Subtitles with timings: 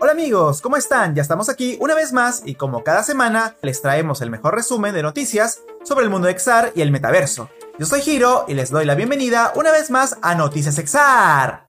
[0.00, 1.14] Hola amigos, ¿cómo están?
[1.14, 4.94] Ya estamos aquí una vez más y como cada semana les traemos el mejor resumen
[4.94, 7.48] de noticias sobre el mundo de XR y el metaverso.
[7.78, 11.62] Yo soy Hiro y les doy la bienvenida una vez más a Noticias XR.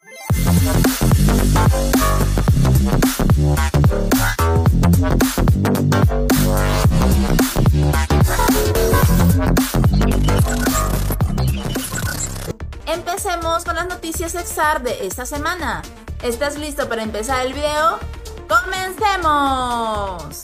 [12.86, 15.82] Empecemos con las noticias XR de esta semana.
[16.24, 18.00] ¿Estás listo para empezar el video?
[18.48, 20.44] ¡Comencemos!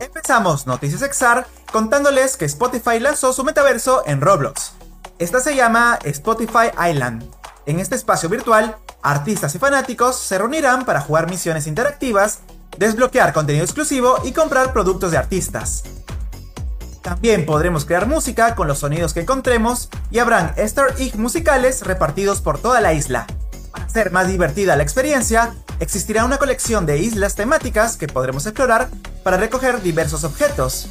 [0.00, 4.72] Empezamos Noticias XR contándoles que Spotify lanzó su metaverso en Roblox.
[5.18, 7.30] Esta se llama Spotify Island.
[7.66, 12.38] En este espacio virtual, artistas y fanáticos se reunirán para jugar misiones interactivas,
[12.78, 15.82] desbloquear contenido exclusivo y comprar productos de artistas.
[17.04, 22.40] También podremos crear música con los sonidos que encontremos y habrán Easter egg musicales repartidos
[22.40, 23.26] por toda la isla.
[23.70, 28.88] Para hacer más divertida la experiencia, existirá una colección de islas temáticas que podremos explorar
[29.22, 30.88] para recoger diversos objetos.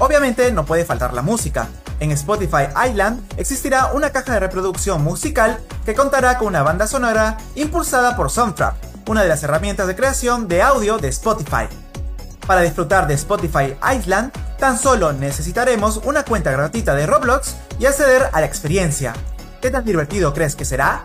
[0.00, 1.68] Obviamente no puede faltar la música.
[2.00, 7.38] En Spotify Island existirá una caja de reproducción musical que contará con una banda sonora
[7.54, 8.74] impulsada por Soundtrap,
[9.06, 11.68] una de las herramientas de creación de audio de Spotify.
[12.44, 18.28] Para disfrutar de Spotify Island, tan solo necesitaremos una cuenta gratuita de Roblox y acceder
[18.32, 19.14] a la experiencia.
[19.60, 21.02] ¿Qué tan divertido crees que será?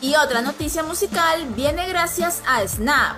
[0.00, 3.16] Y otra noticia musical viene gracias a Snap,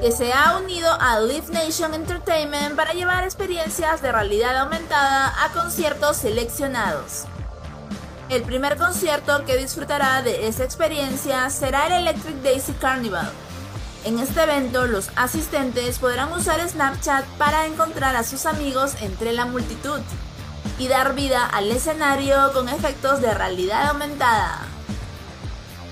[0.00, 5.52] que se ha unido a Live Nation Entertainment para llevar experiencias de realidad aumentada a
[5.52, 7.24] conciertos seleccionados.
[8.28, 13.30] El primer concierto que disfrutará de esa experiencia será el Electric Daisy Carnival,
[14.04, 19.44] en este evento, los asistentes podrán usar Snapchat para encontrar a sus amigos entre la
[19.44, 20.00] multitud
[20.78, 24.60] y dar vida al escenario con efectos de realidad aumentada.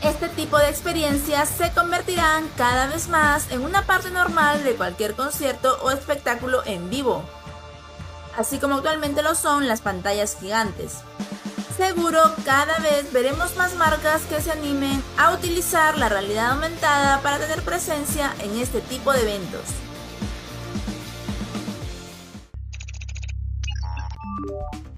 [0.03, 5.15] Este tipo de experiencias se convertirán cada vez más en una parte normal de cualquier
[5.15, 7.25] concierto o espectáculo en vivo,
[8.37, 10.99] así como actualmente lo son las pantallas gigantes.
[11.77, 17.39] Seguro cada vez veremos más marcas que se animen a utilizar la realidad aumentada para
[17.39, 19.61] tener presencia en este tipo de eventos.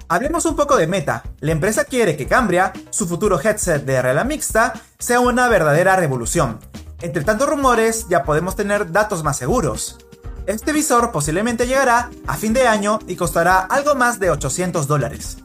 [0.09, 1.25] Hablemos un poco de Meta.
[1.41, 6.61] La empresa quiere que Cambria, su futuro headset de realidad mixta, sea una verdadera revolución.
[7.01, 9.99] Entre tantos rumores, ya podemos tener datos más seguros.
[10.47, 15.39] Este visor posiblemente llegará a fin de año y costará algo más de 800 dólares.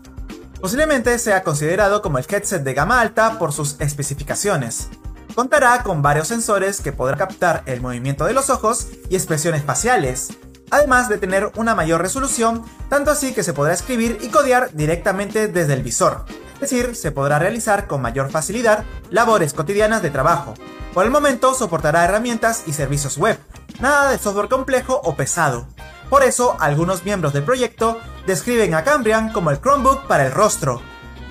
[0.63, 4.87] Posiblemente sea considerado como el headset de gama alta por sus especificaciones.
[5.35, 10.29] Contará con varios sensores que podrán captar el movimiento de los ojos y expresiones faciales,
[10.71, 15.49] además de tener una mayor resolución, tanto así que se podrá escribir y codear directamente
[15.49, 16.23] desde el visor.
[16.53, 20.53] Es decir, se podrá realizar con mayor facilidad labores cotidianas de trabajo.
[20.93, 23.37] Por el momento soportará herramientas y servicios web,
[23.81, 25.67] nada de software complejo o pesado.
[26.09, 30.81] Por eso, algunos miembros del proyecto describen a Cambrian como el Chromebook para el rostro.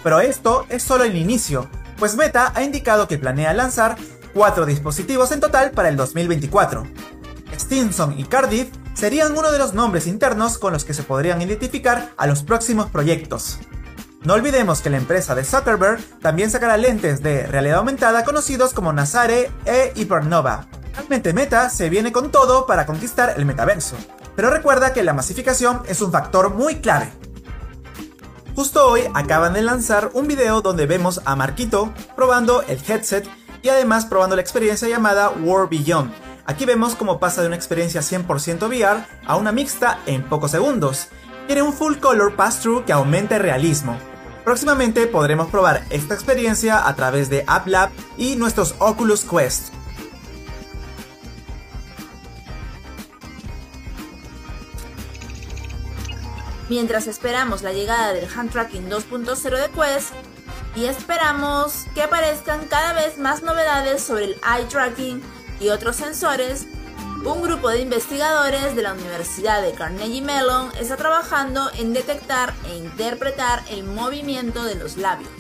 [0.03, 3.97] Pero esto es solo el inicio, pues Meta ha indicado que planea lanzar
[4.34, 6.84] cuatro dispositivos en total para el 2024.
[7.56, 12.12] Stinson y Cardiff serían uno de los nombres internos con los que se podrían identificar
[12.16, 13.58] a los próximos proyectos.
[14.25, 18.92] No olvidemos que la empresa de Zuckerberg también sacará lentes de realidad aumentada conocidos como
[18.92, 20.66] Nazare e Hypernova.
[20.94, 23.97] Realmente Meta se viene con todo para conquistar el metaverso,
[24.37, 27.12] pero recuerda que la masificación es un factor muy clave.
[28.54, 33.26] Justo hoy acaban de lanzar un video donde vemos a Marquito probando el headset
[33.62, 36.12] y además probando la experiencia llamada War Beyond.
[36.44, 41.09] Aquí vemos cómo pasa de una experiencia 100% VR a una mixta en pocos segundos.
[41.47, 43.97] Tiene un full color pass-through que aumenta el realismo.
[44.44, 49.72] Próximamente podremos probar esta experiencia a través de AppLab y nuestros Oculus Quest.
[56.72, 60.15] Mientras esperamos la llegada del hand tracking 2.0 de Quest
[60.75, 65.20] y esperamos que aparezcan cada vez más novedades sobre el eye tracking
[65.61, 66.67] y otros sensores,
[67.26, 72.76] un grupo de investigadores de la Universidad de Carnegie Mellon está trabajando en detectar e
[72.76, 75.31] interpretar el movimiento de los labios.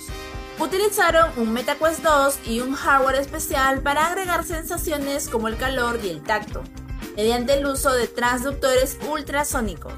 [0.58, 6.10] Utilizaron un MetaQuest 2 y un hardware especial para agregar sensaciones como el calor y
[6.10, 6.62] el tacto,
[7.16, 9.94] mediante el uso de transductores ultrasónicos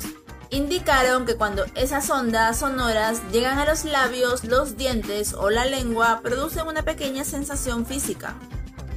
[0.55, 6.21] indicaron que cuando esas ondas sonoras llegan a los labios, los dientes o la lengua,
[6.23, 8.35] producen una pequeña sensación física.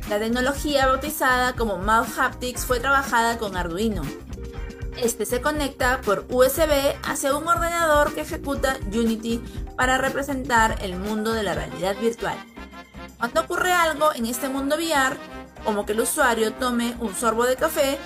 [0.08, 4.04] La tecnología bautizada como Mouth Haptics fue trabajada con Arduino.
[4.98, 9.42] Este se conecta por USB hacia un ordenador que ejecuta Unity
[9.76, 12.38] para representar el mundo de la realidad virtual.
[13.18, 15.18] Cuando ocurre algo en este mundo VR,
[15.66, 17.98] como que el usuario tome un sorbo de café,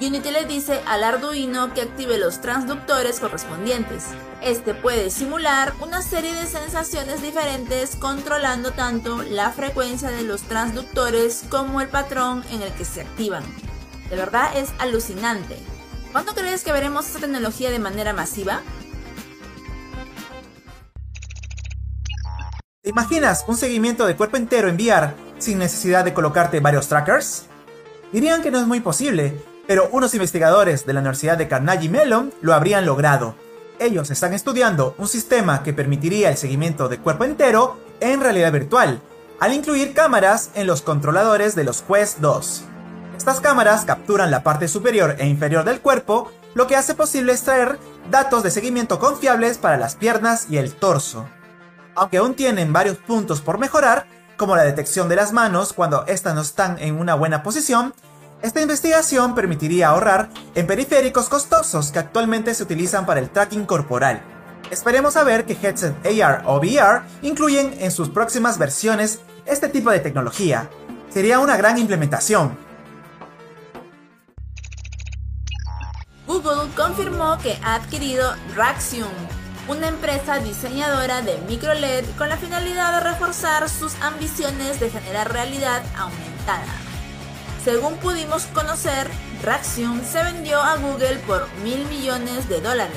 [0.00, 4.04] Unity le dice al Arduino que active los transductores correspondientes.
[4.40, 11.42] Este puede simular una serie de sensaciones diferentes controlando tanto la frecuencia de los transductores
[11.50, 13.42] como el patrón en el que se activan.
[14.08, 15.56] De verdad es alucinante.
[16.12, 18.62] ¿Cuándo crees que veremos esta tecnología de manera masiva?
[22.82, 27.46] ¿Te imaginas un seguimiento de cuerpo entero en VR sin necesidad de colocarte varios trackers?
[28.12, 32.32] Dirían que no es muy posible, pero unos investigadores de la Universidad de Carnegie Mellon
[32.40, 33.34] lo habrían logrado.
[33.78, 39.02] Ellos están estudiando un sistema que permitiría el seguimiento de cuerpo entero en realidad virtual,
[39.38, 42.64] al incluir cámaras en los controladores de los Quest 2.
[43.18, 47.78] Estas cámaras capturan la parte superior e inferior del cuerpo, lo que hace posible extraer
[48.10, 51.28] datos de seguimiento confiables para las piernas y el torso.
[51.94, 54.06] Aunque aún tienen varios puntos por mejorar,
[54.38, 57.92] como la detección de las manos cuando éstas no están en una buena posición,
[58.40, 64.22] esta investigación permitiría ahorrar en periféricos costosos que actualmente se utilizan para el tracking corporal.
[64.70, 69.90] Esperemos a ver que headset AR o VR incluyen en sus próximas versiones este tipo
[69.90, 70.70] de tecnología.
[71.08, 72.56] Sería una gran implementación.
[76.26, 79.10] Google confirmó que ha adquirido Raxium,
[79.66, 85.32] una empresa diseñadora de micro LED con la finalidad de reforzar sus ambiciones de generar
[85.32, 86.87] realidad aumentada.
[87.68, 89.10] Según pudimos conocer,
[89.42, 92.96] Raxium se vendió a Google por mil millones de dólares,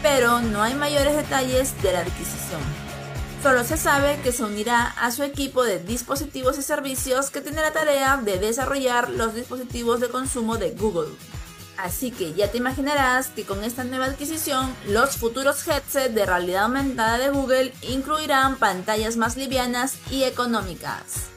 [0.00, 2.62] pero no hay mayores detalles de la adquisición.
[3.42, 7.60] Solo se sabe que se unirá a su equipo de dispositivos y servicios que tiene
[7.60, 11.14] la tarea de desarrollar los dispositivos de consumo de Google.
[11.76, 16.64] Así que ya te imaginarás que con esta nueva adquisición, los futuros headsets de realidad
[16.64, 21.28] aumentada de Google incluirán pantallas más livianas y económicas.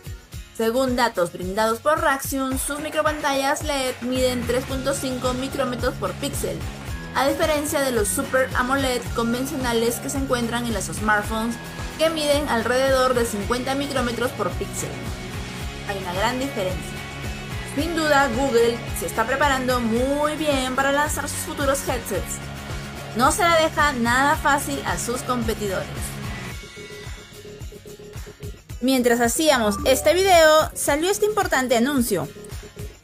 [0.61, 6.55] Según datos brindados por Raxium, sus micropantallas LED miden 3.5 micrómetros por píxel,
[7.15, 11.55] a diferencia de los Super AMOLED convencionales que se encuentran en los smartphones
[11.97, 14.91] que miden alrededor de 50 micrómetros por píxel.
[15.89, 16.93] Hay una gran diferencia.
[17.73, 22.37] Sin duda, Google se está preparando muy bien para lanzar sus futuros headsets.
[23.17, 26.20] No se la deja nada fácil a sus competidores.
[28.81, 32.27] Mientras hacíamos este video, salió este importante anuncio.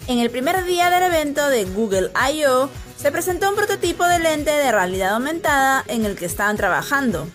[0.07, 4.50] En el primer día del evento de Google I.O., se presentó un prototipo de lente
[4.50, 7.27] de realidad aumentada en el que estaban trabajando.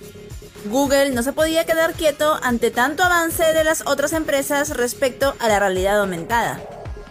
[0.65, 5.47] Google no se podía quedar quieto ante tanto avance de las otras empresas respecto a
[5.47, 6.61] la realidad aumentada.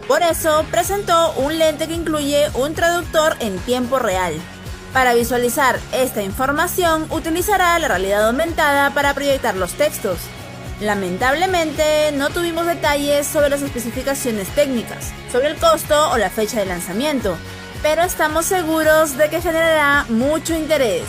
[0.06, 4.34] Por eso presentó un lente que incluye un traductor en tiempo real.
[4.92, 10.18] Para visualizar esta información utilizará la realidad aumentada para proyectar los textos.
[10.80, 16.66] Lamentablemente no tuvimos detalles sobre las especificaciones técnicas, sobre el costo o la fecha de
[16.66, 17.36] lanzamiento,
[17.82, 21.04] pero estamos seguros de que generará mucho interés.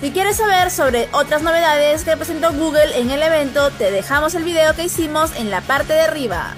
[0.00, 4.42] Si quieres saber sobre otras novedades que presentó Google en el evento, te dejamos el
[4.42, 6.54] video que hicimos en la parte de arriba.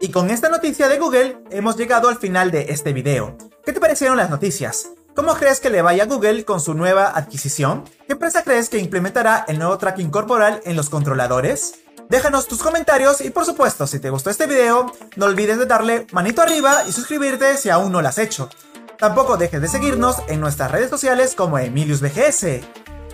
[0.00, 3.36] Y con esta noticia de Google hemos llegado al final de este video.
[3.64, 4.90] ¿Qué te parecieron las noticias?
[5.14, 7.84] ¿Cómo crees que le vaya a Google con su nueva adquisición?
[8.06, 11.76] ¿Qué empresa crees que implementará el nuevo tracking corporal en los controladores?
[12.08, 16.06] Déjanos tus comentarios y por supuesto, si te gustó este video, no olvides de darle
[16.12, 18.50] manito arriba y suscribirte si aún no lo has hecho.
[18.98, 22.42] Tampoco dejes de seguirnos en nuestras redes sociales como EmiliusBGS.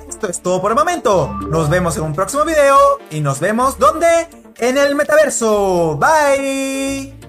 [0.08, 1.32] Esto es todo por el momento.
[1.48, 2.78] Nos vemos en un próximo video
[3.10, 4.26] y nos vemos ¿dónde?
[4.56, 5.98] En el metaverso.
[5.98, 7.19] Bye.